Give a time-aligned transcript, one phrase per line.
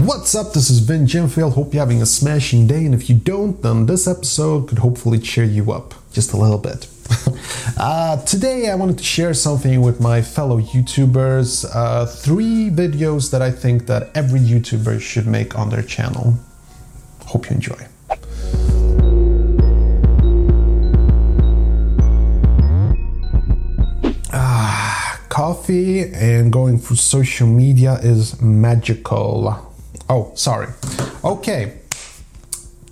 [0.00, 0.54] What's up?
[0.54, 1.52] This is Vin Gemfield.
[1.52, 5.18] Hope you're having a smashing day, and if you don't, then this episode could hopefully
[5.18, 6.88] cheer you up just a little bit.
[7.76, 11.66] uh, today, I wanted to share something with my fellow YouTubers.
[11.74, 16.38] Uh, three videos that I think that every YouTuber should make on their channel.
[17.26, 17.86] Hope you enjoy.
[25.28, 29.71] coffee and going through social media is magical.
[30.08, 30.68] Oh, sorry.
[31.24, 31.78] Okay.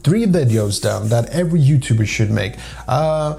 [0.02, 2.55] Three videos down that every YouTuber should make.
[2.88, 3.38] Uh,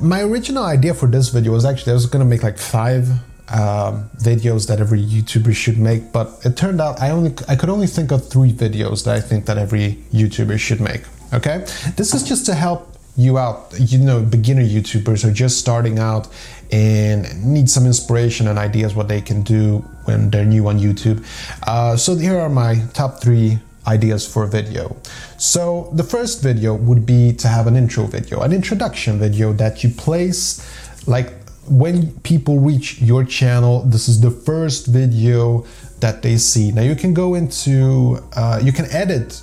[0.00, 3.08] my original idea for this video was actually I was gonna make like five
[3.48, 7.68] um, videos that every YouTuber should make, but it turned out I only I could
[7.68, 11.02] only think of three videos that I think that every YouTuber should make.
[11.34, 11.58] Okay,
[11.96, 16.28] this is just to help you out, you know, beginner YouTubers are just starting out
[16.70, 21.24] and need some inspiration and ideas what they can do when they're new on YouTube.
[21.66, 24.96] Uh, so here are my top three ideas for a video.
[25.38, 29.82] So the first video would be to have an intro video, an introduction video that
[29.82, 30.60] you place
[31.06, 31.32] like
[31.68, 35.66] when people reach your channel, this is the first video
[36.00, 36.70] that they see.
[36.70, 39.42] Now you can go into, uh, you can edit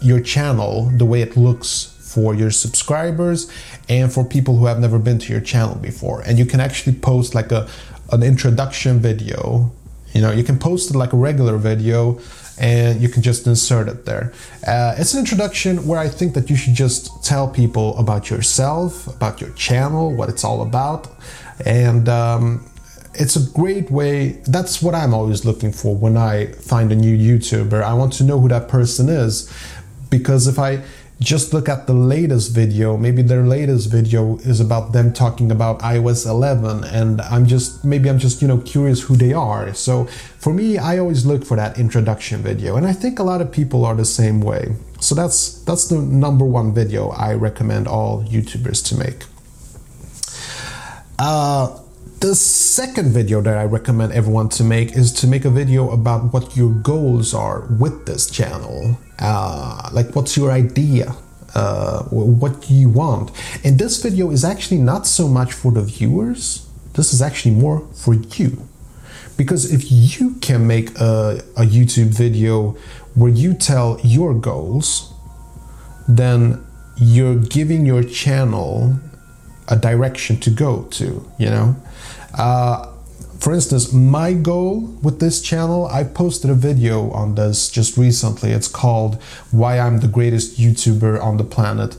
[0.00, 3.50] your channel the way it looks for your subscribers
[3.88, 6.20] and for people who have never been to your channel before.
[6.22, 7.68] And you can actually post like a
[8.12, 9.72] an introduction video.
[10.12, 12.20] You know, you can post it like a regular video
[12.60, 14.32] and you can just insert it there.
[14.66, 19.08] Uh, it's an introduction where I think that you should just tell people about yourself,
[19.08, 21.08] about your channel, what it's all about,
[21.66, 22.64] and um,
[23.14, 24.42] it's a great way.
[24.46, 27.82] That's what I'm always looking for when I find a new YouTuber.
[27.82, 29.52] I want to know who that person is
[30.10, 30.82] because if I
[31.20, 32.96] just look at the latest video.
[32.96, 38.10] Maybe their latest video is about them talking about iOS 11 and I'm just maybe
[38.10, 39.72] I'm just, you know, curious who they are.
[39.74, 43.40] So for me, I always look for that introduction video and I think a lot
[43.40, 44.74] of people are the same way.
[45.00, 49.24] So that's that's the number one video I recommend all YouTubers to make.
[51.18, 51.78] Uh
[52.24, 56.32] the second video that I recommend everyone to make is to make a video about
[56.32, 58.98] what your goals are with this channel.
[59.18, 61.14] Uh, like, what's your idea?
[61.54, 63.30] Uh, what you want?
[63.62, 67.86] And this video is actually not so much for the viewers, this is actually more
[67.92, 68.68] for you.
[69.36, 72.70] Because if you can make a, a YouTube video
[73.14, 75.12] where you tell your goals,
[76.08, 76.64] then
[76.96, 78.98] you're giving your channel
[79.68, 81.76] a direction to go to, you know?
[82.36, 82.90] Uh,
[83.44, 88.52] for instance, my goal with this channel, I posted a video on this just recently.
[88.52, 91.96] It's called Why I'm the Greatest YouTuber on the Planet.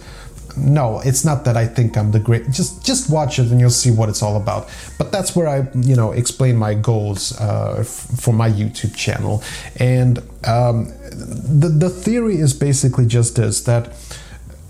[0.57, 2.49] No, it's not that I think I'm the great.
[2.49, 4.69] Just just watch it and you'll see what it's all about.
[4.97, 9.43] But that's where I, you know, explain my goals uh, for my YouTube channel.
[9.75, 13.91] And um, the the theory is basically just this: that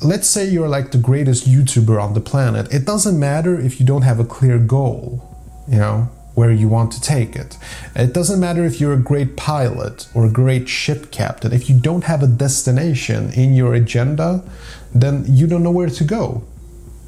[0.01, 2.73] let's say you're like the greatest YouTuber on the planet.
[2.73, 5.27] It doesn't matter if you don't have a clear goal,
[5.67, 7.57] you know, where you want to take it.
[7.95, 11.53] It doesn't matter if you're a great pilot or a great ship captain.
[11.53, 14.43] If you don't have a destination in your agenda,
[14.93, 16.43] then you don't know where to go.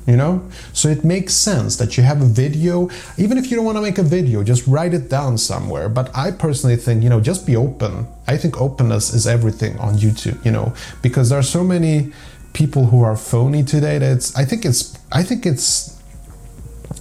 [0.05, 0.49] You know?
[0.71, 2.89] So it makes sense that you have a video.
[3.17, 5.89] Even if you don't want to make a video, just write it down somewhere.
[5.89, 8.07] But I personally think, you know, just be open.
[8.25, 12.13] I think openness is everything on YouTube, you know, because there are so many
[12.57, 16.01] people who are phony today That's I think it's, I think it's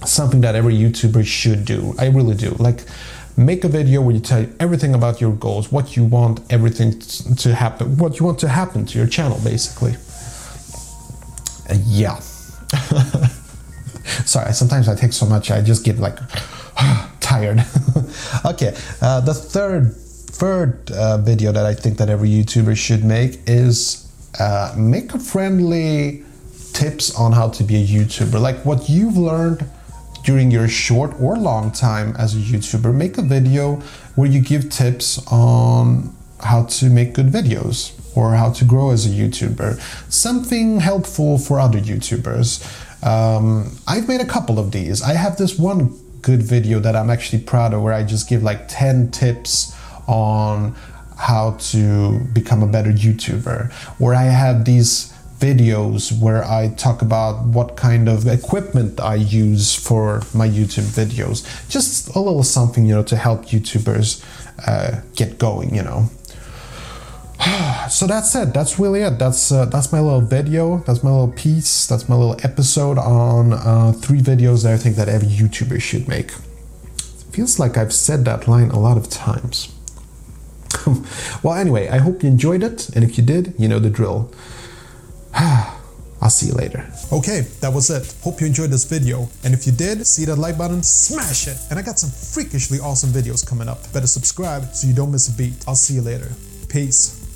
[0.05, 1.95] something that every YouTuber should do.
[1.97, 2.51] I really do.
[2.59, 2.83] Like,
[3.35, 7.55] make a video where you tell everything about your goals, what you want everything to
[7.55, 9.95] happen, what you want to happen to your channel, basically.
[11.67, 12.19] Uh, yeah.
[14.25, 16.19] Sorry, sometimes I take so much, I just get like
[17.19, 17.65] tired.
[18.45, 23.39] okay, uh, the third third uh, video that I think that every YouTuber should make
[23.47, 24.06] is
[24.39, 26.23] uh, make a friendly
[26.73, 29.67] tips on how to be a YouTuber, like what you've learned
[30.23, 33.75] during your short or long time as a YouTuber, make a video
[34.15, 39.05] where you give tips on how to make good videos or how to grow as
[39.05, 39.79] a YouTuber.
[40.11, 42.61] Something helpful for other YouTubers.
[43.03, 45.01] Um, I've made a couple of these.
[45.01, 48.43] I have this one good video that I'm actually proud of where I just give
[48.43, 49.75] like 10 tips
[50.07, 50.75] on
[51.17, 57.45] how to become a better YouTuber, where I have these videos where I talk about
[57.45, 61.69] what kind of equipment I use for my YouTube videos.
[61.69, 64.23] Just a little something, you know, to help YouTubers
[64.65, 66.09] uh, get going, you know.
[67.89, 68.53] so that's it.
[68.53, 69.19] That's really it.
[69.19, 70.77] That's uh, that's my little video.
[70.79, 71.85] That's my little piece.
[71.85, 76.07] That's my little episode on uh, three videos that I think that every YouTuber should
[76.07, 76.31] make.
[76.31, 79.76] It feels like I've said that line a lot of times.
[81.43, 84.31] Well, anyway, I hope you enjoyed it, and if you did, you know the drill.
[86.19, 86.89] I'll see you later.
[87.11, 88.15] Okay, that was it.
[88.23, 89.29] Hope you enjoyed this video.
[89.43, 91.57] And if you did, see that like button, smash it.
[91.69, 93.91] And I got some freakishly awesome videos coming up.
[93.93, 95.63] Better subscribe so you don't miss a beat.
[95.67, 96.31] I'll see you later.
[96.69, 97.26] Peace.